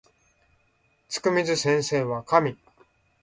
[1.09, 2.57] つくみず先生は神